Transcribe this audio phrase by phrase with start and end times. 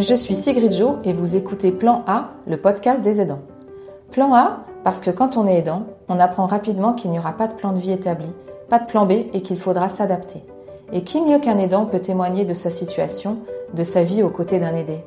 [0.00, 3.40] Je suis Sigrid Jo et vous écoutez Plan A, le podcast des aidants.
[4.12, 7.48] Plan A, parce que quand on est aidant, on apprend rapidement qu'il n'y aura pas
[7.48, 8.28] de plan de vie établi,
[8.70, 10.44] pas de plan B et qu'il faudra s'adapter.
[10.92, 13.38] Et qui mieux qu'un aidant peut témoigner de sa situation,
[13.74, 15.04] de sa vie aux côtés d'un aidé?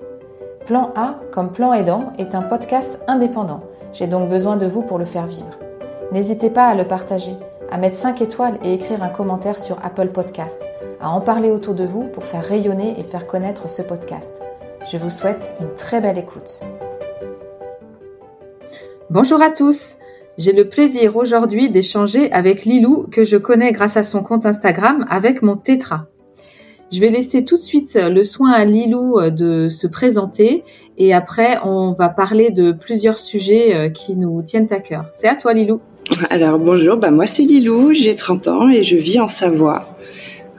[0.66, 3.62] Plan A, comme Plan Aidant, est un podcast indépendant.
[3.94, 5.58] J'ai donc besoin de vous pour le faire vivre.
[6.12, 7.38] N'hésitez pas à le partager,
[7.72, 10.62] à mettre 5 étoiles et écrire un commentaire sur Apple Podcast,
[11.00, 14.34] à en parler autour de vous pour faire rayonner et faire connaître ce podcast.
[14.90, 16.60] Je vous souhaite une très belle écoute.
[19.12, 19.98] Bonjour à tous.
[20.38, 25.06] J'ai le plaisir aujourd'hui d'échanger avec Lilou que je connais grâce à son compte Instagram
[25.08, 26.08] avec mon tétra.
[26.92, 30.64] Je vais laisser tout de suite le soin à Lilou euh, de se présenter
[30.98, 35.06] et après on va parler de plusieurs sujets euh, qui nous tiennent à cœur.
[35.14, 35.80] C'est à toi Lilou.
[36.30, 39.86] Alors bonjour, bah moi c'est Lilou, j'ai 30 ans et je vis en Savoie,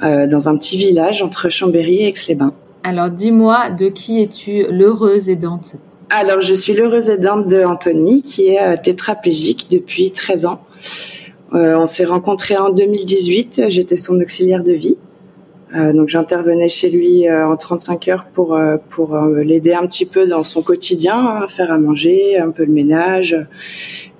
[0.03, 2.55] euh, dans un petit village entre Chambéry et Aix-les-Bains.
[2.85, 5.77] Alors dis-moi, de qui es-tu l'heureuse aidante
[6.11, 10.63] Alors je suis l'heureuse aidante de Anthony qui est euh, tétraplégique depuis 13 ans.
[11.55, 14.99] Euh, on s'est rencontrés en 2018, j'étais son auxiliaire de vie.
[15.77, 18.59] Euh, donc j'intervenais chez lui euh, en 35 heures pour
[18.89, 22.73] pour l'aider un petit peu dans son quotidien, hein, faire à manger, un peu le
[22.73, 23.37] ménage,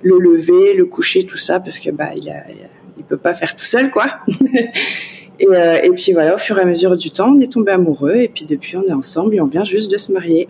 [0.03, 3.91] le lever, le coucher, tout ça parce que bah il peut pas faire tout seul
[3.91, 4.05] quoi.
[5.39, 5.45] et,
[5.83, 8.27] et puis voilà, au fur et à mesure du temps, on est tombé amoureux et
[8.27, 10.47] puis depuis on est ensemble et on vient juste de se marier.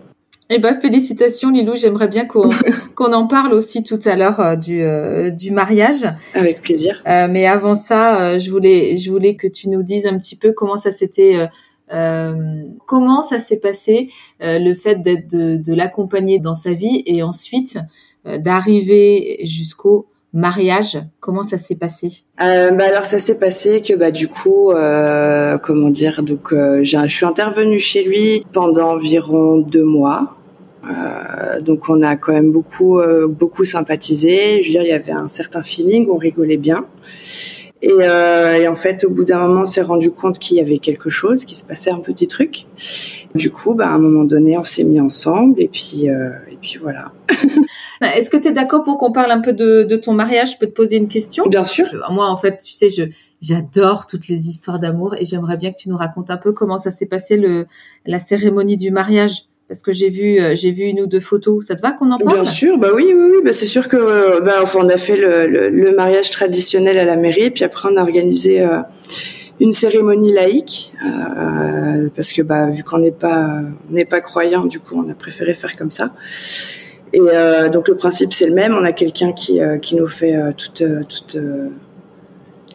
[0.50, 2.50] Eh ben, félicitations Lilou, j'aimerais bien qu'on
[3.12, 6.04] en parle aussi tout à l'heure euh, du, euh, du mariage.
[6.34, 7.02] Avec plaisir.
[7.06, 10.52] Euh, mais avant ça, je voulais je voulais que tu nous dises un petit peu
[10.52, 11.48] comment ça s'était
[11.88, 14.08] comment ça s'est passé
[14.40, 17.78] le fait d'être de, de l'accompagner dans sa vie et ensuite
[18.24, 22.24] d'arriver jusqu'au mariage Comment ça s'est passé?
[22.42, 26.82] Euh, bah alors ça s'est passé que bah du coup euh, comment dire donc euh,
[26.82, 30.36] je suis intervenue chez lui pendant environ deux mois.
[30.84, 34.62] Euh, donc on a quand même beaucoup euh, beaucoup sympathisé.
[34.62, 36.84] Je veux dire il y avait un certain feeling, on rigolait bien.
[37.84, 40.60] Et, euh, et, en fait, au bout d'un moment, on s'est rendu compte qu'il y
[40.60, 42.64] avait quelque chose, qu'il se passait un petit truc.
[43.34, 46.56] Du coup, bah, à un moment donné, on s'est mis ensemble et puis, euh, et
[46.56, 47.12] puis voilà.
[48.00, 50.52] Est-ce que tu es d'accord pour qu'on parle un peu de, de, ton mariage?
[50.52, 51.44] Je peux te poser une question?
[51.46, 51.84] Bien sûr.
[51.92, 53.02] Euh, moi, en fait, tu sais, je
[53.42, 56.78] j'adore toutes les histoires d'amour et j'aimerais bien que tu nous racontes un peu comment
[56.78, 57.66] ça s'est passé le
[58.06, 61.66] la cérémonie du mariage parce que j'ai vu euh, j'ai vu une ou deux photos.
[61.66, 62.42] Ça te va qu'on en parle?
[62.42, 63.38] Bien sûr, bah oui, oui, oui.
[63.44, 66.98] Bah c'est sûr que euh, bah, enfin, on a fait le, le, le, mariage traditionnel
[66.98, 68.78] à la mairie, puis après on a organisé euh,
[69.60, 73.60] une cérémonie laïque euh, parce que bah vu qu'on n'est pas
[73.90, 76.12] on n'est pas croyant, du coup on a préféré faire comme ça.
[77.12, 78.74] Et euh, donc le principe c'est le même.
[78.74, 81.36] On a quelqu'un qui qui nous fait toute toute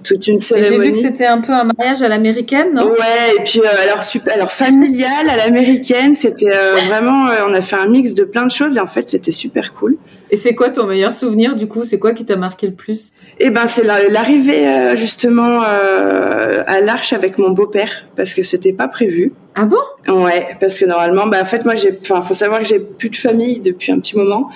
[0.03, 0.69] toute une cérémonie.
[0.69, 2.91] J'ai vu que c'était un peu un mariage à l'américaine, non?
[2.91, 7.53] Ouais, et puis euh, alors super, alors familial à l'américaine, c'était euh, vraiment, euh, on
[7.53, 9.97] a fait un mix de plein de choses et en fait c'était super cool.
[10.31, 11.83] Et c'est quoi ton meilleur souvenir du coup?
[11.83, 13.11] C'est quoi qui t'a marqué le plus?
[13.39, 18.73] Eh ben c'est l'arrivée euh, justement euh, à l'Arche avec mon beau-père parce que c'était
[18.73, 19.33] pas prévu.
[19.55, 19.77] Ah bon?
[20.07, 23.09] Ouais, parce que normalement, bah en fait moi j'ai, enfin faut savoir que j'ai plus
[23.09, 24.49] de famille depuis un petit moment,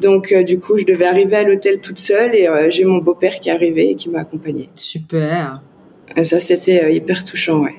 [0.00, 2.98] donc euh, du coup je devais arriver à l'hôtel toute seule et euh, j'ai mon
[2.98, 4.68] beau-père qui est arrivé et qui m'a accompagnée.
[4.74, 5.62] Super.
[6.16, 7.76] Et ça c'était euh, hyper touchant, ouais.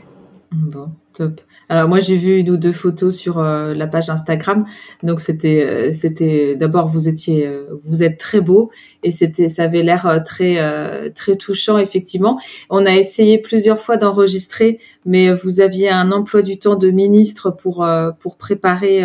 [0.51, 1.41] Bon, top.
[1.69, 4.66] Alors moi j'ai vu une ou deux photos sur euh, la page Instagram.
[5.01, 8.72] Donc c'était euh, c'était d'abord vous étiez euh, vous êtes très beau
[9.03, 12.40] et c'était ça avait l'air très très touchant effectivement.
[12.69, 17.51] On a essayé plusieurs fois d'enregistrer mais vous aviez un emploi du temps de ministre
[17.51, 17.85] pour
[18.19, 19.01] pour préparer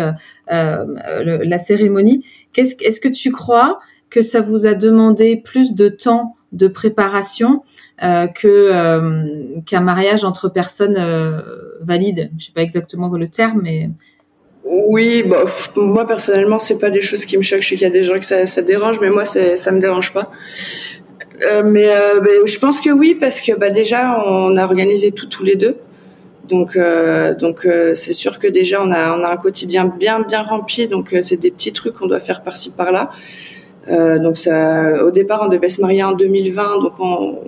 [0.49, 2.25] le, la cérémonie.
[2.53, 7.63] Qu'est-ce est-ce que tu crois que ça vous a demandé plus de temps de préparation
[8.01, 10.97] euh, que euh, qu'un mariage entre personnes
[11.79, 12.31] valides.
[12.37, 13.89] Je sais pas exactement le terme, mais
[14.63, 15.45] oui, bah,
[15.75, 17.61] moi personnellement, c'est pas des choses qui me choquent.
[17.61, 20.13] Je sais qu'il y a des gens que ça, dérange, mais moi, ça me dérange
[20.13, 20.31] pas.
[21.43, 25.11] Euh, mais, euh, mais, je pense que oui, parce que bah, déjà, on a organisé
[25.11, 25.77] tout tous les deux.
[26.47, 30.41] Donc, euh, donc c'est sûr que déjà, on a, on a un quotidien bien, bien
[30.43, 30.87] rempli.
[30.87, 33.11] Donc, c'est des petits trucs qu'on doit faire par-ci, par-là.
[33.87, 36.79] donc, ça, au départ, on devait se marier en 2020.
[36.81, 37.39] Donc, on,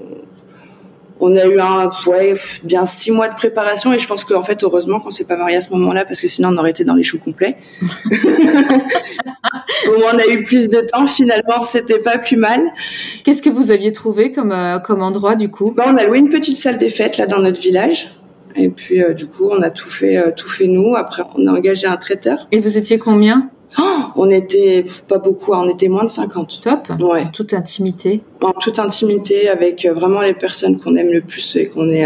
[1.22, 2.34] on a eu un ouais,
[2.64, 5.58] bien six mois de préparation et je pense qu'en fait heureusement qu'on s'est pas marié
[5.58, 7.58] à ce moment-là parce que sinon on aurait été dans les choux complets.
[9.88, 11.06] Au moins on a eu plus de temps.
[11.06, 12.60] Finalement c'était pas plus mal.
[13.24, 15.72] Qu'est-ce que vous aviez trouvé comme euh, comme endroit du coup?
[15.72, 18.10] Bah, On a loué une petite salle des fêtes là dans notre village.
[18.56, 20.96] Et puis euh, du coup on a tout fait euh, tout fait nous.
[20.96, 22.48] Après on a engagé un traiteur.
[22.52, 23.51] Et vous étiez combien?
[23.78, 26.62] Oh, on était pas beaucoup, on était moins de 50.
[26.62, 26.90] Top.
[27.00, 27.22] Ouais.
[27.22, 28.22] En toute intimité.
[28.42, 32.06] En toute intimité, avec vraiment les personnes qu'on aime le plus et qu'on est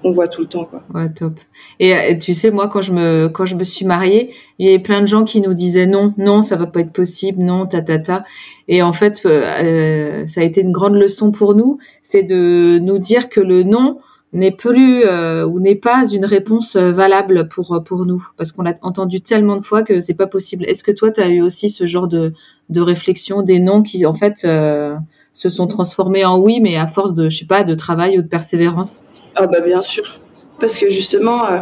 [0.00, 0.82] qu'on voit tout le temps quoi.
[0.94, 1.34] Ouais, top.
[1.80, 4.78] Et, tu sais moi quand je me quand je me suis mariée, il y avait
[4.78, 7.82] plein de gens qui nous disaient non, non, ça va pas être possible, non, ta
[7.82, 8.24] ta ta.
[8.68, 12.98] Et en fait, euh, ça a été une grande leçon pour nous, c'est de nous
[12.98, 13.98] dire que le non
[14.32, 18.26] n'est plus euh, ou n'est pas une réponse euh, valable pour pour nous.
[18.36, 20.64] Parce qu'on l'a entendu tellement de fois que c'est pas possible.
[20.66, 22.32] Est-ce que toi tu as eu aussi ce genre de
[22.68, 24.96] de réflexion des noms qui en fait euh,
[25.32, 28.22] se sont transformés en oui mais à force de je sais pas de travail ou
[28.22, 29.00] de persévérance?
[29.34, 30.20] Ah bah bien sûr
[30.58, 31.58] parce que justement, euh,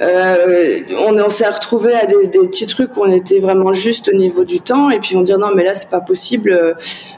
[0.00, 4.10] euh, on, on s'est retrouvé à des, des, petits trucs où on était vraiment juste
[4.12, 6.76] au niveau du temps, et puis on dit non mais là c'est pas possible.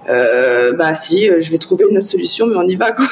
[0.08, 3.06] Euh, bah si, je vais trouver une autre solution, mais on y va quoi.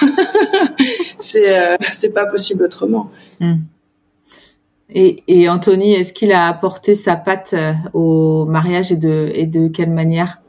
[1.19, 3.11] c'est euh, c'est pas possible autrement.
[3.40, 3.56] Hmm.
[4.93, 7.55] Et, et, Anthony, est-ce qu'il a apporté sa patte
[7.94, 10.43] au mariage et de et de quelle manière?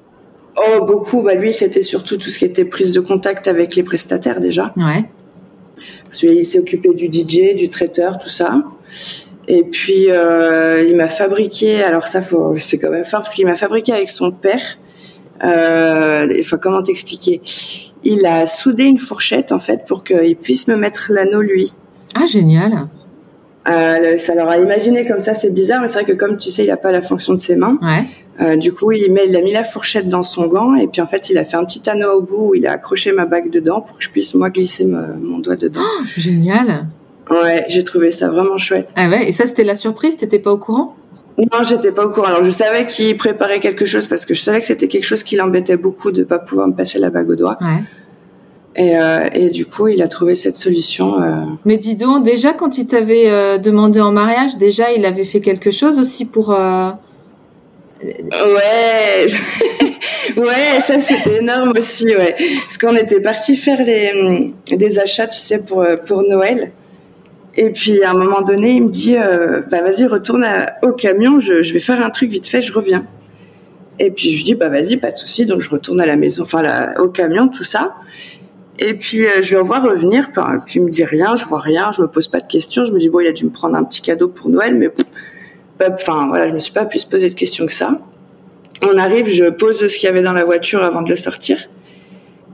[0.58, 1.22] Oh beaucoup.
[1.22, 4.74] Bah lui, c'était surtout tout ce qui était prise de contact avec les prestataires déjà.
[4.76, 5.06] Ouais.
[6.06, 8.62] Parce qu'il s'est occupé du DJ, du traiteur, tout ça.
[9.48, 12.22] Et puis, euh, il m'a fabriqué, alors ça,
[12.58, 14.78] c'est quand même fort, parce qu'il m'a fabriqué avec son père.
[15.44, 17.42] Euh, enfin, comment t'expliquer?
[18.04, 21.74] Il a soudé une fourchette, en fait, pour qu'il puisse me mettre l'anneau, lui.
[22.16, 22.88] Ah, génial
[23.70, 26.50] euh, ça leur a imaginé comme ça, c'est bizarre, mais c'est vrai que comme tu
[26.50, 27.78] sais, il n'a pas la fonction de ses mains.
[27.82, 28.06] Ouais.
[28.40, 31.02] Euh, du coup, il, met, il a mis la fourchette dans son gant et puis
[31.02, 33.26] en fait, il a fait un petit anneau au bout où il a accroché ma
[33.26, 35.82] bague dedans pour que je puisse moi glisser mon doigt dedans.
[35.84, 36.88] Oh, génial.
[37.30, 38.94] Ouais, j'ai trouvé ça vraiment chouette.
[38.96, 40.96] Ah ouais, et ça c'était la surprise, t'étais pas au courant?
[41.38, 42.28] Non, j'étais pas au courant.
[42.28, 45.24] Alors je savais qu'il préparait quelque chose parce que je savais que c'était quelque chose
[45.24, 47.58] qui l'embêtait beaucoup de pas pouvoir me passer la bague au doigt.
[47.62, 47.84] Ouais.
[48.76, 51.22] Et, euh, et, du coup, il a trouvé cette solution.
[51.22, 51.42] Euh...
[51.66, 55.42] Mais dis donc, déjà quand il t'avait euh, demandé en mariage, déjà il avait fait
[55.42, 56.50] quelque chose aussi pour.
[56.50, 56.88] Ouais,
[60.38, 62.34] ouais, ça c'était énorme aussi, ouais.
[62.64, 66.72] Parce qu'on était parti faire les des achats, tu sais, pour pour Noël.
[67.58, 69.18] Et puis à un moment donné, il me dit,
[69.70, 72.72] bah vas-y, retourne à, au camion, je, je vais faire un truc vite fait, je
[72.72, 73.06] reviens.
[74.00, 75.46] Et puis je lui dis, bah vas-y, pas de souci.
[75.46, 77.94] Donc je retourne à la maison, enfin au camion, tout ça.
[78.80, 80.32] Et puis euh, je le vois revenir,
[80.66, 82.92] puis il me dit rien, je vois rien, je me pose pas de questions, je
[82.92, 84.90] me dis bon il a dû me prendre un petit cadeau pour Noël, mais
[85.82, 88.00] enfin voilà, je me suis pas pu se poser de questions que ça.
[88.82, 91.58] On arrive, je pose ce qu'il y avait dans la voiture avant de le sortir.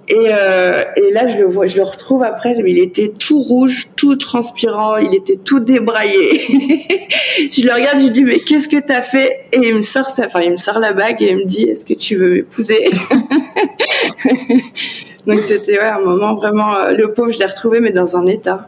[0.10, 3.90] Et, euh, là je le vois, je le retrouve après, mais il était tout rouge,
[3.96, 6.48] tout transpirant, il était tout débraillé.
[7.52, 9.46] je le regarde, je lui dis mais qu'est-ce que t'as fait?
[9.52, 11.86] Et il me sort enfin il me sort la bague et il me dit est-ce
[11.86, 12.86] que tu veux m'épouser?
[15.28, 16.76] Donc c'était ouais, un moment vraiment.
[16.78, 18.68] Euh, le pauvre, je l'ai retrouvé, mais dans un état.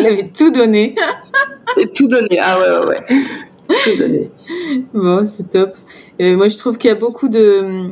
[0.00, 0.94] Il avait tout donné.
[1.76, 2.40] Et tout donné.
[2.40, 3.76] Ah ouais, ouais, ouais.
[3.84, 4.30] Tout donné.
[4.94, 5.74] Bon, c'est top.
[6.20, 7.90] Euh, moi, je trouve qu'il y a beaucoup de.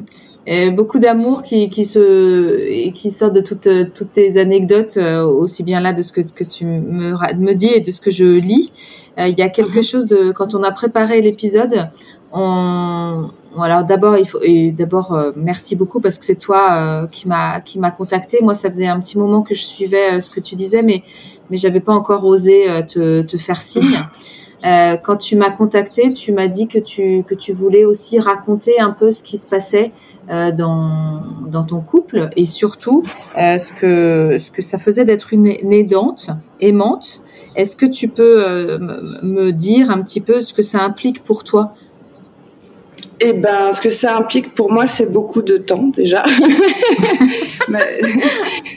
[0.49, 5.81] Euh, beaucoup d'amour qui, qui se qui sort de toutes toutes tes anecdotes aussi bien
[5.81, 8.73] là de ce que que tu me me dis et de ce que je lis
[9.19, 9.91] il y a quelque mm-hmm.
[9.91, 11.89] chose de quand on a préparé l'épisode
[12.33, 13.29] on
[13.63, 17.29] alors d'abord il faut et d'abord euh, merci beaucoup parce que c'est toi euh, qui
[17.29, 18.39] m'a qui m'a contacté.
[18.43, 21.03] Moi ça faisait un petit moment que je suivais euh, ce que tu disais mais
[21.51, 24.01] mais j'avais pas encore osé te, te faire signe.
[25.05, 28.91] quand tu m'as contacté, tu m'as dit que tu que tu voulais aussi raconter un
[28.91, 29.93] peu ce qui se passait
[30.29, 33.05] dans dans ton couple et surtout
[33.37, 37.21] ce que ce que ça faisait d'être une, une aidante aimante.
[37.55, 38.77] Est-ce que tu peux
[39.23, 41.75] me dire un petit peu ce que ça implique pour toi
[43.21, 46.25] eh ben, ce que ça implique pour moi, c'est beaucoup de temps déjà.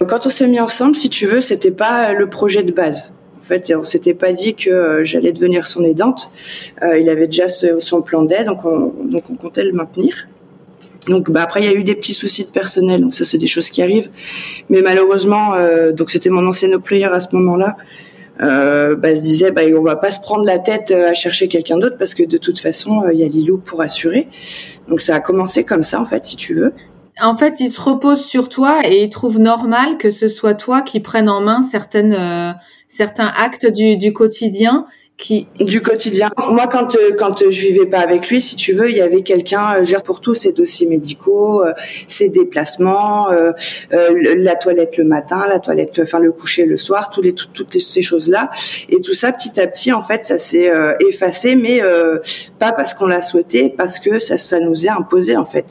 [0.08, 3.14] quand on s'est mis ensemble, si tu veux, c'était pas le projet de base.
[3.44, 6.30] En fait, on s'était pas dit que euh, j'allais devenir son aidante.
[6.84, 10.28] Euh, il avait déjà son plan d'aide, donc on, donc on comptait le maintenir.
[11.08, 13.38] Donc bah, après il y a eu des petits soucis de personnel, donc ça c'est
[13.38, 14.10] des choses qui arrivent.
[14.70, 17.76] Mais malheureusement, euh, donc c'était mon ancien employeur à ce moment-là
[18.42, 21.48] euh, bah, se disait bah, on va pas se prendre la tête euh, à chercher
[21.48, 24.28] quelqu'un d'autre parce que de toute façon il euh, y a Lilou pour assurer.
[24.88, 26.74] Donc ça a commencé comme ça en fait si tu veux.
[27.22, 30.82] En fait, il se repose sur toi et il trouve normal que ce soit toi
[30.82, 32.54] qui prenne en main certaines, euh,
[32.88, 34.86] certains actes du, du quotidien
[35.60, 36.30] du quotidien.
[36.50, 39.22] Moi, quand euh, quand je vivais pas avec lui, si tu veux, il y avait
[39.22, 41.74] quelqu'un euh, gère pour tous ses dossiers médicaux, euh,
[42.08, 43.30] ses déplacements,
[43.92, 48.02] la toilette le matin, la toilette, enfin le coucher le soir, tous les toutes ces
[48.02, 48.50] choses là.
[48.90, 50.72] Et tout ça, petit à petit, en fait, ça s'est
[51.10, 51.82] effacé, mais
[52.58, 55.66] pas parce qu'on l'a souhaité, parce que ça, ça nous est imposé en fait.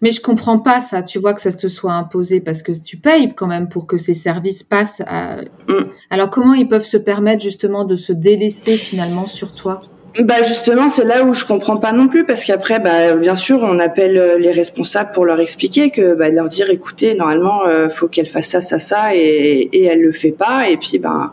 [0.00, 1.02] Mais je comprends pas ça.
[1.02, 3.98] Tu vois que ça te soit imposé parce que tu payes quand même pour que
[3.98, 5.02] ces services passent.
[5.06, 5.42] À...
[5.68, 5.86] Mm.
[6.10, 9.80] Alors comment ils peuvent se permettre justement de se délester finalement sur toi?
[10.20, 13.60] Bah justement, c'est là où je comprends pas non plus parce qu'après, bah bien sûr,
[13.62, 17.88] on appelle euh, les responsables pour leur expliquer que, bah, leur dire, écoutez, normalement, euh,
[17.88, 21.32] faut qu'elle fasse ça, ça, ça, et, et elle le fait pas, et puis ben,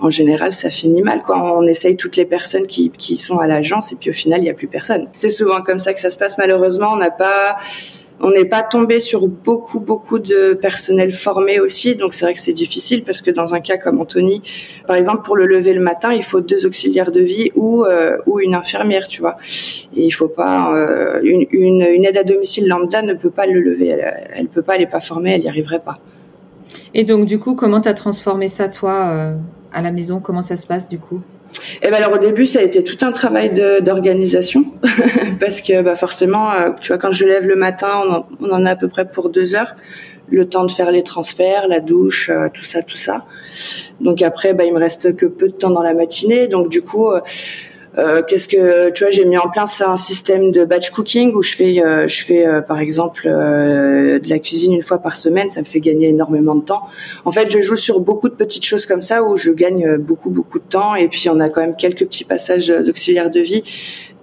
[0.00, 3.92] en général, ça finit mal quand on essaye toutes les personnes qui, sont à l'agence,
[3.92, 5.08] et puis au final, il y a plus personne.
[5.12, 6.38] C'est souvent comme ça que ça se passe.
[6.38, 7.56] Malheureusement, on n'a pas
[8.20, 12.40] on n'est pas tombé sur beaucoup, beaucoup de personnel formé aussi, donc c'est vrai que
[12.40, 14.42] c'est difficile parce que dans un cas comme Anthony,
[14.88, 18.18] par exemple, pour le lever le matin, il faut deux auxiliaires de vie ou euh,
[18.40, 19.36] une infirmière, tu vois.
[19.94, 23.88] Et il faut pas euh, une, aide à domicile lambda ne peut pas le lever,
[23.88, 26.00] elle, elle peut pas, elle est pas formée, elle y arriverait pas.
[26.94, 29.36] Et donc du coup, comment tu as transformé ça toi euh,
[29.72, 31.22] à la maison Comment ça se passe du coup?
[31.82, 34.66] Eh ben alors au début ça a été tout un travail d'organisation
[35.40, 38.72] parce que bah forcément euh, tu vois quand je lève le matin on en, a
[38.72, 39.74] à peu près pour deux heures
[40.30, 43.24] le temps de faire les transferts la douche euh, tout ça tout ça.
[44.00, 46.48] Donc après bah il me reste que peu de temps dans la matinée.
[46.48, 47.08] Donc du coup
[47.98, 51.34] euh, euh, qu'est-ce que tu vois j'ai mis en place un système de batch cooking
[51.34, 55.16] où je fais euh, je fais euh, par exemple de la cuisine une fois par
[55.16, 55.50] semaine.
[55.50, 56.82] Ça me fait gagner énormément de temps.
[57.24, 60.30] En fait je joue sur beaucoup de petites choses comme ça où je gagne beaucoup
[60.30, 60.94] beaucoup de temps.
[60.94, 63.64] Et puis on a quand même quelques petits passages d'auxiliaire de vie.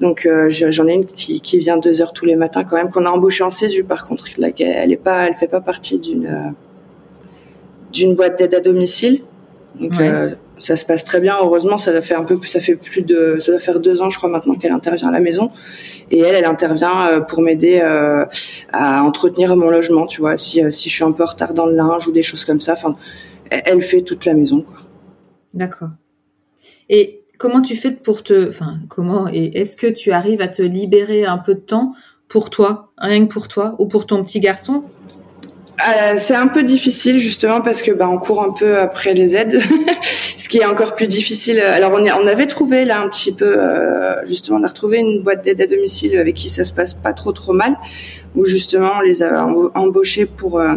[0.02, 3.06] Donc j'en ai une qui, qui, vient deux heures tous les matins quand même qu'on
[3.06, 4.28] a embauché en CESU par contre.
[4.38, 6.54] Elle est pas elle fait pas partie d'une
[7.92, 9.22] d'une boîte d'aide à domicile.
[9.80, 11.36] Donc ouais ça se passe très bien.
[11.42, 14.18] Heureusement, ça fait un peu, ça fait plus de, ça doit faire deux ans, je
[14.18, 15.52] crois maintenant qu'elle intervient à la maison.
[16.12, 18.26] Et elle, elle intervient euh, pour m'aider euh,
[18.72, 21.54] à entretenir mon logement, tu vois, si, euh, si je suis un peu en retard
[21.54, 22.74] dans le linge ou des choses comme ça.
[22.74, 22.96] Enfin,
[23.50, 24.78] elle fait toute la maison, quoi.
[25.54, 25.90] D'accord.
[26.90, 30.62] Et comment tu fais pour te, enfin, comment et est-ce que tu arrives à te
[30.62, 31.94] libérer un peu de temps
[32.28, 34.84] pour toi, rien que pour toi, ou pour ton petit garçon?
[35.82, 39.36] Euh, c'est un peu difficile justement parce que bah, on court un peu après les
[39.36, 39.62] aides,
[40.38, 41.60] ce qui est encore plus difficile.
[41.60, 45.00] Alors on, est, on avait trouvé là un petit peu euh, justement on a retrouvé
[45.00, 47.76] une boîte d'aide à domicile avec qui ça se passe pas trop trop mal,
[48.36, 50.76] où justement on les a embauchés pour euh,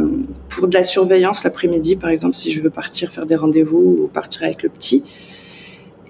[0.48, 4.06] pour de la surveillance l'après-midi par exemple si je veux partir faire des rendez-vous ou
[4.08, 5.04] partir avec le petit.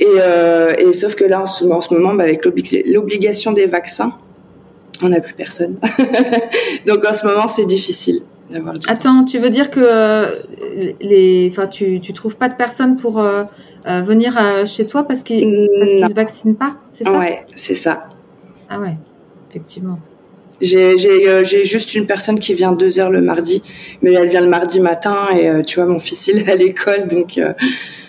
[0.01, 3.67] Et, euh, et sauf que là en ce, en ce moment bah, avec l'obligation des
[3.67, 4.17] vaccins,
[5.03, 5.79] on n'a plus personne.
[6.87, 8.23] Donc en ce moment c'est difficile.
[8.87, 13.19] Attends, tu veux dire que euh, les, enfin, tu, tu trouves pas de personnes pour
[13.19, 13.45] euh,
[13.87, 17.19] euh, venir chez toi parce qu'ils parce qu'ils se vaccinent pas, c'est ça?
[17.19, 18.09] Ouais, c'est ça.
[18.69, 18.97] Ah ouais,
[19.51, 19.99] effectivement.
[20.61, 23.63] J'ai juste une personne qui vient deux heures le mardi,
[24.03, 27.07] mais elle vient le mardi matin et tu vois mon fils il est à l'école
[27.07, 27.39] donc.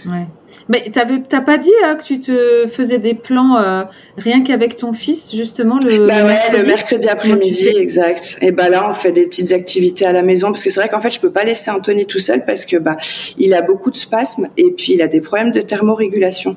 [0.06, 0.26] Ouais.
[0.70, 3.84] Mais t'as pas dit euh, que tu te faisais des plans euh,
[4.18, 8.38] rien qu'avec ton fils justement le, bah ouais, mercredi, le mercredi après-midi, exact.
[8.42, 10.88] Et bah là on fait des petites activités à la maison parce que c'est vrai
[10.88, 12.98] qu'en fait je peux pas laisser Anthony tout seul parce que bah
[13.40, 16.56] il a beaucoup de spasmes et puis il a des problèmes de thermorégulation.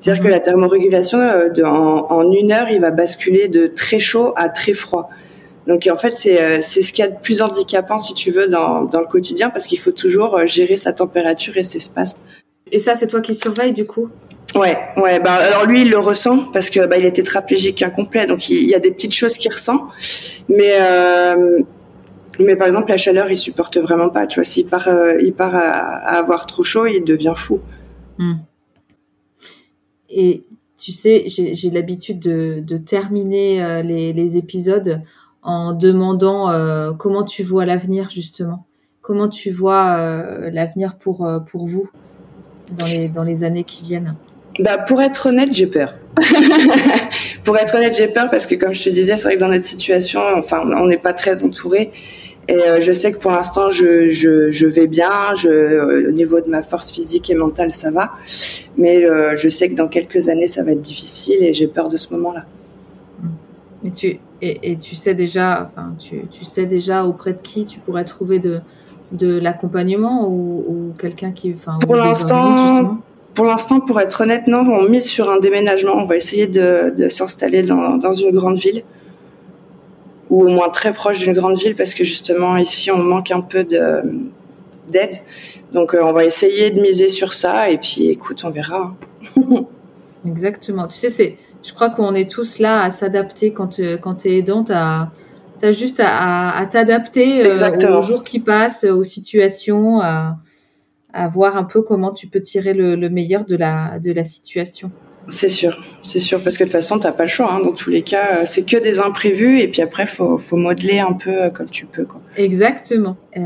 [0.00, 0.34] C'est-à-dire que mhm.
[0.34, 4.50] la thermorégulation, euh, de, en, en, une heure, il va basculer de très chaud à
[4.50, 5.08] très froid.
[5.66, 8.48] Donc en fait, c'est c'est ce qu'il y a de plus handicapant, si tu veux,
[8.48, 12.18] dans, dans le quotidien, parce qu'il faut toujours gérer sa température et ses spasmes.
[12.72, 14.10] Et ça, c'est toi qui surveilles du coup?
[14.54, 15.20] Ouais, ouais.
[15.20, 18.68] Bah, alors lui, il le ressent parce que bah, il est tétraplégique incomplet, donc il,
[18.68, 19.88] y a des petites choses qu'il ressent.
[20.48, 21.60] Mais euh,
[22.38, 24.26] mais par exemple, la chaleur, il supporte vraiment pas.
[24.26, 27.60] Tu vois, s'il part, euh, il part à, avoir trop chaud, il devient fou.
[28.18, 28.34] Hmm.
[30.10, 30.44] Et
[30.78, 35.02] tu sais, j'ai l'habitude de, de, terminer euh, les, les, épisodes
[35.42, 38.66] en demandant euh, comment tu vois l'avenir justement.
[39.00, 41.88] Comment tu vois euh, l'avenir pour pour vous?
[42.72, 44.14] Dans les, dans les années qui viennent
[44.58, 45.94] bah, Pour être honnête, j'ai peur.
[47.44, 49.48] pour être honnête, j'ai peur parce que, comme je te disais, c'est vrai que dans
[49.48, 51.92] notre situation, enfin, on n'est pas très entouré.
[52.48, 55.34] Et euh, je sais que pour l'instant, je, je, je, vais bien.
[55.36, 58.12] Je, au niveau de ma force physique et mentale, ça va.
[58.76, 61.88] Mais euh, je sais que dans quelques années, ça va être difficile et j'ai peur
[61.88, 62.44] de ce moment-là.
[63.84, 67.64] Et tu, et, et, tu sais déjà, enfin, tu, tu sais déjà auprès de qui
[67.64, 68.60] tu pourrais trouver de,
[69.12, 72.98] de l'accompagnement ou, quelqu'un qui, enfin, pour l'instant,
[73.34, 75.92] pour l'instant, pour être honnête, non, on mise sur un déménagement.
[75.94, 78.82] On va essayer de, s'installer dans, dans, une grande ville
[80.30, 83.40] ou au moins très proche d'une grande ville parce que justement ici on manque un
[83.40, 84.02] peu de
[84.88, 85.22] d'aide.
[85.72, 88.94] Donc euh, on va essayer de miser sur ça et puis écoute, on verra.
[90.26, 90.86] Exactement.
[90.88, 94.28] Tu sais, c'est, je crois qu'on est tous là à s'adapter quand, euh, quand tu
[94.28, 95.10] es aidante à
[95.60, 100.38] tu as juste à, t'adapter euh, aux jours qui passent, aux situations, à,
[101.30, 104.90] voir un peu comment tu peux tirer le, meilleur de la, de la situation.
[105.28, 107.52] C'est sûr, c'est sûr, parce que de toute façon, tu n'as pas le choix.
[107.52, 107.60] Hein.
[107.60, 111.00] Dans tous les cas, c'est que des imprévus, et puis après, il faut, faut, modeler
[111.00, 112.04] un peu euh, comme tu peux.
[112.04, 112.20] Quoi.
[112.36, 113.16] Exactement.
[113.36, 113.42] Euh,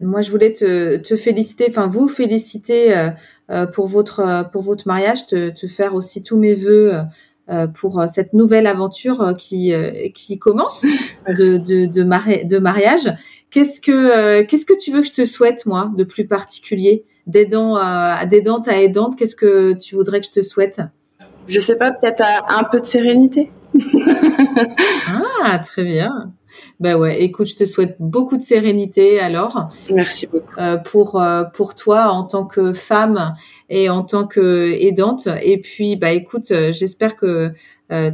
[0.00, 3.10] moi, je voulais te, te féliciter, enfin vous féliciter
[3.72, 6.92] pour, votre, pour votre mariage, te, te, faire aussi tous mes voeux
[7.74, 9.72] pour cette nouvelle aventure qui
[10.14, 10.82] qui commence
[11.28, 13.12] de de, de, mariage.
[13.50, 17.76] Qu'est-ce que qu'est-ce que tu veux que je te souhaite moi de plus particulier d'aidant
[17.76, 20.80] à d'aidante à aidante Qu'est-ce que tu voudrais que je te souhaite?
[21.46, 23.50] Je sais pas, peut-être un peu de sérénité.
[25.42, 26.32] ah, très bien.
[26.80, 29.70] Ben ouais, écoute, je te souhaite beaucoup de sérénité alors.
[29.90, 30.52] Merci beaucoup.
[30.58, 33.34] Euh, pour euh, pour toi en tant que femme
[33.68, 35.28] et en tant que aidante.
[35.42, 37.52] Et puis, bah écoute, euh, j'espère que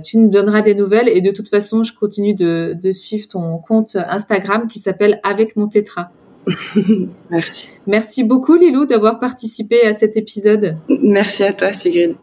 [0.04, 1.08] tu nous donneras des nouvelles.
[1.08, 5.56] Et de toute façon, je continue de, de suivre ton compte Instagram qui s'appelle Avec
[5.56, 6.10] mon tétra.
[7.30, 7.68] Merci.
[7.86, 10.76] Merci beaucoup Lilou d'avoir participé à cet épisode.
[10.88, 12.16] Merci à toi Sigrid.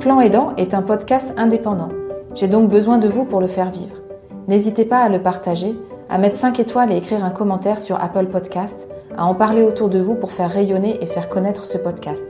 [0.00, 2.01] Plan Aidant est un podcast indépendant.
[2.34, 3.96] J'ai donc besoin de vous pour le faire vivre.
[4.48, 5.76] N'hésitez pas à le partager,
[6.08, 9.88] à mettre 5 étoiles et écrire un commentaire sur Apple Podcast, à en parler autour
[9.88, 12.24] de vous pour faire rayonner et faire connaître ce podcast.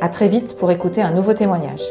[0.00, 1.82] À très vite pour écouter un nouveau témoignage.